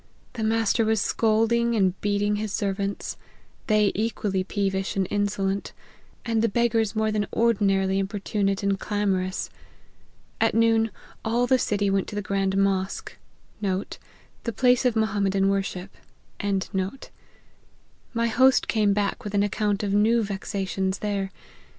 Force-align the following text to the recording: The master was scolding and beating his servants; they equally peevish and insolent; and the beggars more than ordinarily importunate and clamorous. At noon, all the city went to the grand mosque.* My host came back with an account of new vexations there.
The 0.33 0.43
master 0.43 0.83
was 0.83 0.99
scolding 0.99 1.75
and 1.75 1.93
beating 2.01 2.37
his 2.37 2.51
servants; 2.51 3.17
they 3.67 3.91
equally 3.93 4.43
peevish 4.43 4.95
and 4.95 5.07
insolent; 5.11 5.73
and 6.25 6.41
the 6.41 6.49
beggars 6.49 6.95
more 6.95 7.11
than 7.11 7.27
ordinarily 7.31 7.99
importunate 7.99 8.63
and 8.63 8.79
clamorous. 8.79 9.51
At 10.41 10.55
noon, 10.55 10.89
all 11.23 11.45
the 11.45 11.59
city 11.59 11.91
went 11.91 12.07
to 12.07 12.15
the 12.15 12.23
grand 12.23 12.57
mosque.* 12.57 13.15
My 13.61 13.87
host 18.27 18.67
came 18.67 18.93
back 18.93 19.23
with 19.23 19.33
an 19.35 19.43
account 19.43 19.83
of 19.83 19.93
new 19.93 20.23
vexations 20.23 20.97
there. 20.97 21.31